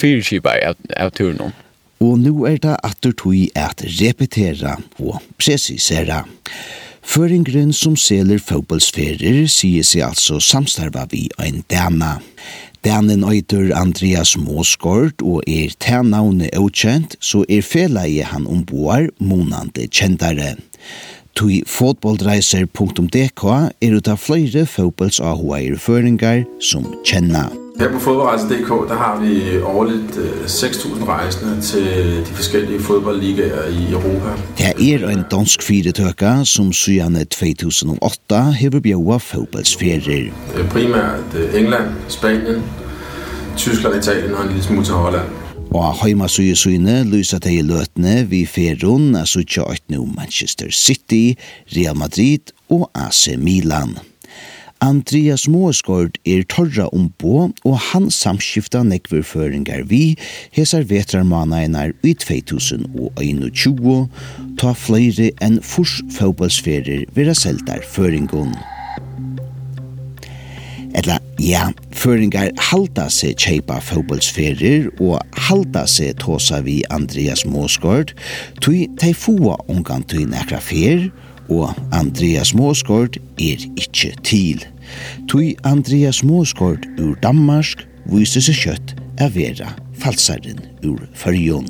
fyrskibar 0.00 0.58
av, 0.62 0.76
av 0.96 1.10
turen 1.10 1.40
om 1.40 1.52
og 2.00 2.18
nu 2.22 2.44
er 2.46 2.58
det 2.62 2.76
atter 2.84 3.12
tog 3.12 3.34
at 3.54 3.82
repetera 4.00 4.76
og 4.98 5.22
presisera. 5.38 6.24
Føringren 7.08 7.72
som 7.72 7.94
seler 7.96 8.40
fotbollsferer 8.42 9.46
sier 9.48 9.86
seg 9.86 10.04
altså 10.10 10.40
samstarva 10.44 11.06
vi 11.10 11.28
ein 11.40 11.62
dana. 11.72 12.18
Danen 12.84 13.24
øyter 13.24 13.72
Andreas 13.74 14.36
Måsgård 14.36 15.22
og 15.22 15.42
er 15.48 15.72
tænavne 15.80 16.50
utkjent, 16.60 17.16
så 17.20 17.44
er 17.48 17.64
feleie 17.64 18.24
han 18.24 18.46
omboar 18.46 19.08
monande 19.18 19.88
kjentare. 19.88 20.54
Tui 21.34 21.62
fotbollreiser.dk 21.66 23.44
er 23.80 23.96
ut 23.96 24.10
av 24.10 24.20
flere 24.20 24.66
fotbolls-ahoa 24.66 25.62
i 25.64 25.72
føringar 25.78 26.44
som 26.60 26.86
kjennar. 27.06 27.67
Her 27.78 27.92
på 27.92 27.98
fodboldrejse.dk 27.98 28.68
der 28.90 28.96
har 28.96 29.20
vi 29.20 29.60
årligt 29.60 30.10
6.000 30.46 31.04
rejsende 31.04 31.60
til 31.62 31.86
de 32.26 32.34
forskellige 32.34 32.80
fodboldligaer 32.80 33.68
i 33.68 33.92
Europa. 33.92 34.30
Det 34.58 34.94
er 34.94 35.08
en 35.08 35.24
dansk 35.30 35.62
fyretøkker 35.62 36.44
som 36.44 36.72
siden 36.72 37.14
2008 37.14 38.34
har 38.34 38.80
bjøret 38.80 39.22
fodboldsferier. 39.22 40.32
Primært 40.70 41.54
England, 41.54 41.90
Spanien, 42.08 42.62
Tyskland, 43.56 43.96
Italien 43.96 44.34
og 44.34 44.42
en 44.42 44.48
lille 44.48 44.62
smule 44.62 44.84
til 44.84 44.94
Holland. 44.94 45.28
Og 45.70 45.94
heima 46.00 46.26
suje 46.32 46.56
suyne 46.56 47.02
lysa 47.04 47.38
teg 47.38 47.58
i 47.60 47.62
løtene 47.62 48.22
vi 48.30 48.46
ferron 48.48 49.12
er 49.20 49.28
sutja 49.28 49.68
8 49.68 50.00
Manchester 50.16 50.70
City, 50.72 51.36
Real 51.76 51.96
Madrid 51.96 52.54
og 52.72 52.88
AC 52.94 53.28
Milan. 53.36 53.98
Andreas 54.80 55.48
Moeskord 55.50 56.20
er 56.22 56.44
torra 56.46 56.86
om 56.94 57.08
ombo, 57.08 57.50
og 57.66 57.78
han 57.90 58.08
samskifta 58.14 58.84
nekverføringar 58.86 59.84
vi 59.90 60.16
hesar 60.54 60.86
vetrarmanainar 60.86 61.94
i 62.06 62.14
2021, 62.14 64.08
ta 64.60 64.74
flere 64.78 65.30
enn 65.42 65.58
furs 65.62 65.98
fóbalsferir 66.14 67.06
vera 67.16 67.34
seltar 67.34 67.82
føringun. 67.82 68.54
Etla, 70.98 71.18
ja, 71.42 71.68
føringar 71.94 72.50
halda 72.70 73.08
seg 73.12 73.36
kjeipa 73.38 73.78
fóbalsferir 73.84 74.88
og 74.98 75.18
halda 75.48 75.84
seg 75.90 76.16
tåsa 76.22 76.62
vi 76.64 76.80
Andreas 76.94 77.44
Moeskord, 77.46 78.14
tui 78.62 78.86
tei 78.98 79.12
fua 79.14 79.58
ongan 79.68 80.06
tui 80.08 80.24
nekra 80.26 80.62
fer, 80.62 81.10
og 81.10 81.27
og 81.48 81.74
Andreas 81.92 82.54
Måsgård 82.54 83.18
er 83.40 83.64
ikkje 83.80 84.12
til. 84.24 84.64
Tui 85.28 85.56
Andreas 85.64 86.22
Måsgård 86.24 86.86
ur 87.00 87.16
Danmark 87.24 87.86
viste 88.08 88.42
seg 88.44 88.62
kjøtt 88.62 88.96
er 89.18 89.34
vera 89.34 89.74
falsaren 89.98 90.62
ur 90.86 91.02
Førjon. 91.18 91.68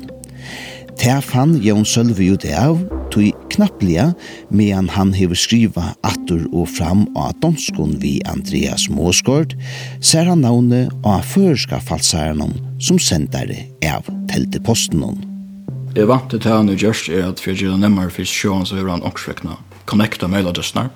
Ta 0.99 1.21
fann 1.23 1.55
Jon 1.63 1.85
Sølvi 1.87 2.27
ut 2.33 2.43
av, 2.51 2.81
tui 3.13 3.29
knapplega, 3.53 4.09
medan 4.51 4.89
han 4.91 5.13
hever 5.15 5.39
skriva 5.39 5.93
attur 6.03 6.43
og 6.51 6.67
fram 6.73 7.05
av 7.15 7.37
donskon 7.39 7.95
vi 8.01 8.17
Andreas 8.27 8.89
Måsgård, 8.91 9.55
ser 10.03 10.27
han 10.27 10.43
navnet 10.43 10.91
av 11.07 11.23
førska 11.31 11.79
falsaren 11.87 12.51
som 12.83 12.99
sendare 12.99 13.63
av 13.87 14.11
telteposten. 14.27 15.23
Jeg 15.95 16.11
vant 16.11 16.29
det 16.35 16.43
her 16.43 16.67
nu 16.67 16.75
gjørst 16.75 17.07
er 17.15 17.31
at 17.31 17.39
for 17.41 17.55
å 17.55 17.63
gjøre 17.63 17.79
nemmere 17.79 18.11
for 18.13 18.27
sjåen 18.27 18.67
så 18.67 18.77
gjør 18.77 18.97
han 18.97 19.07
også 19.07 19.31
vekna 19.31 19.55
connecta 19.89 20.27
mailadressen 20.27 20.89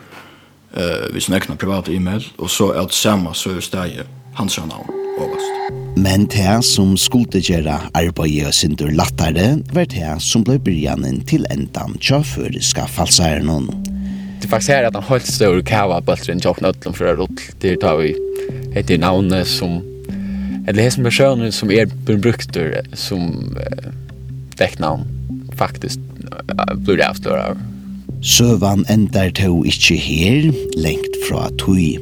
eh 0.73 1.13
vi 1.13 1.21
snäckna 1.21 1.55
privata 1.55 1.91
e-mail 1.91 2.23
och 2.37 2.51
så 2.51 2.71
att 2.71 2.93
samma 2.93 3.33
så 3.33 3.61
stäje 3.61 4.03
hans 4.33 4.57
namn 4.57 4.89
överst. 5.19 5.53
Men 5.95 6.27
det 6.27 6.65
som 6.65 6.97
skulle 6.97 7.39
göra 7.39 7.79
arbeidet 7.93 8.47
og 8.47 8.53
synder 8.53 8.91
lattare 8.91 9.59
var 9.73 9.85
det 9.85 10.21
som 10.21 10.43
ble 10.43 10.57
byrjanen 10.59 11.21
til 11.29 11.45
endan 11.53 11.97
tjafuriska 12.01 12.87
falsæren 12.87 13.69
Det 14.41 14.49
faktisk 14.49 14.69
er 14.69 14.87
at 14.87 14.95
han 14.95 15.03
holdt 15.03 15.27
større 15.27 15.63
kava 15.63 15.99
bøtteren 16.01 16.41
tjokken 16.41 16.65
ødlom 16.65 16.93
fra 16.93 17.13
rull 17.13 17.37
det 17.61 17.79
tar 17.81 17.97
vi 18.01 18.15
etter 18.75 18.97
navnet 18.97 19.47
som 19.47 19.81
eller 20.67 20.83
det 20.83 20.93
som 20.93 21.05
er 21.05 21.09
sjøen 21.09 21.51
som 21.51 21.71
er 21.71 21.85
brukter 22.05 22.81
som 22.93 23.55
eh, 23.59 23.91
dekknavn 24.57 25.05
faktisk 25.55 25.99
blir 26.85 26.97
det 26.97 27.05
avstørre 27.05 27.53
av 27.53 27.72
Søvan 28.23 28.85
endar 28.87 29.33
to 29.35 29.65
ikkje 29.67 29.97
her, 29.99 30.45
lengt 30.79 31.15
fra 31.25 31.49
tui. 31.59 31.97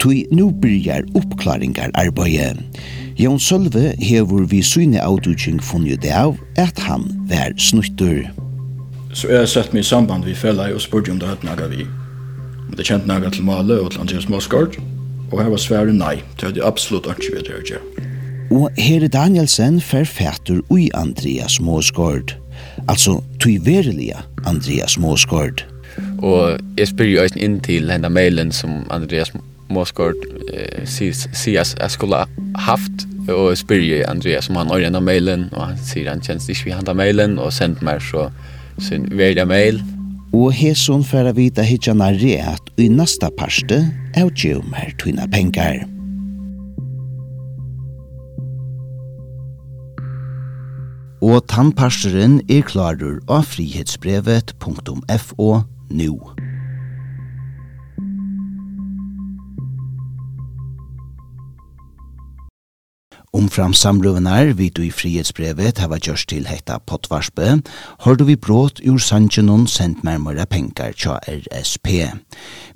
Tui 0.00 0.26
nu 0.28 0.50
byrjar 0.60 1.06
oppklaringar 1.16 1.90
arbeid. 1.94 2.60
Jon 3.16 3.40
Sølve 3.40 3.94
hevur 3.98 4.44
vi 4.50 4.60
syne 4.62 5.00
autogjeng 5.00 5.62
funnet 5.64 6.02
det 6.04 6.12
av 6.12 6.36
at 6.60 6.76
han 6.84 7.06
vær 7.30 7.56
snuttur. 7.56 8.28
Så 9.16 9.32
jeg 9.32 9.48
sett 9.48 9.72
meg 9.72 9.86
i 9.86 9.88
samband 9.88 10.28
vi 10.28 10.36
fella 10.36 10.68
og 10.74 10.84
spurte 10.84 11.12
om 11.12 11.22
det 11.22 11.30
hatt 11.30 11.48
naga 11.48 11.70
vi. 11.72 11.86
Om 12.68 12.76
det 12.76 12.88
kjent 12.88 13.08
naga 13.08 13.32
til 13.32 13.48
Male 13.48 13.80
og 13.80 13.94
til 13.94 14.04
Andreas 14.04 14.28
Moskart, 14.28 14.76
og 15.32 15.40
her 15.40 15.48
var 15.48 15.60
svære 15.60 15.96
nei, 15.96 16.18
det 16.36 16.50
hadde 16.50 16.68
absolutt 16.68 17.08
ikke 17.08 17.32
vi 17.38 17.46
det 17.48 17.80
Og 18.52 18.68
Herre 18.76 19.08
Danielsen 19.08 19.80
fer 19.80 20.04
fætur 20.04 20.60
ui 20.68 20.90
Andreas 20.92 21.60
Moskart 21.60 22.41
altså 22.88 23.20
tui 23.40 23.58
verilige 23.64 24.18
Andreas 24.46 24.98
Måsgård. 24.98 25.64
Og 26.22 26.58
jeg 26.78 26.88
spyr 26.88 27.10
jo 27.10 27.22
eisen 27.22 27.40
inn 27.42 27.58
til 27.64 27.90
henne 27.92 28.10
mailen 28.12 28.52
som 28.54 28.82
Andreas 28.90 29.32
Måsgård 29.72 30.18
eh, 30.52 30.84
sier 30.88 31.58
jeg 31.58 31.90
skulle 31.92 32.24
haft, 32.66 33.06
og 33.28 33.52
jeg 33.52 33.62
spyr 33.62 33.84
jo 33.86 34.02
Andreas 34.08 34.50
om 34.50 34.60
han 34.60 34.72
har 34.72 34.86
henne 34.88 35.02
mailen, 35.04 35.48
og 35.52 35.66
han 35.70 35.80
sier 35.80 36.10
han 36.10 36.22
kjennes 36.24 36.48
ikke 36.52 36.70
vi 36.70 36.76
henne 36.76 36.96
mailen, 36.98 37.38
og 37.38 37.52
sendt 37.54 37.82
meg 37.84 38.02
så 38.04 38.28
sin 38.82 39.08
verilige 39.10 39.48
mail. 39.48 39.82
Og 40.32 40.52
hesson 40.56 41.04
færa 41.04 41.34
vita 41.36 41.62
hitjana 41.62 42.08
at 42.08 42.70
i 42.80 42.88
nasta 42.88 43.28
parste, 43.38 43.84
er 44.14 44.28
jo 44.36 44.62
mer 44.70 44.92
tøyna 44.98 45.26
pengar. 45.28 45.84
og 51.32 51.46
tannparsteren 51.48 52.42
er 52.52 52.60
klarer 52.68 53.14
av 53.32 53.46
frihetsbrevet.fo 53.48 55.46
nu. 55.96 56.10
Omfram 63.32 63.72
samrøvenar 63.72 64.50
vi 64.58 64.66
du 64.68 64.82
i 64.84 64.90
frihetsbrevet 64.92 65.80
hava 65.80 65.96
gjørst 65.96 66.28
til 66.34 66.44
hetta 66.50 66.76
potvarspe, 66.84 67.54
har 68.04 68.18
du 68.20 68.26
vi 68.28 68.36
brått 68.36 68.82
ur 68.84 69.00
sanjenon 69.00 69.64
sendt 69.64 70.02
nærmere 70.04 70.44
penkar 70.44 70.92
tja 70.92 71.16
RSP. 71.24 71.88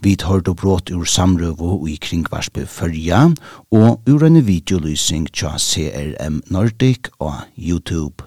Vi 0.01 0.14
har 0.23 0.40
du 0.40 0.55
brått 0.57 0.88
ur 0.88 1.05
samrøvo 1.05 1.83
i 1.85 1.99
kringvarspe 2.01 2.64
fyrja 2.64 3.37
og 3.69 4.09
ur 4.09 4.25
en 4.25 4.40
videolysing 4.49 5.29
tja 5.29 5.59
CRM 5.61 6.40
Nordic 6.49 7.12
og 7.21 7.45
YouTube. 7.59 8.25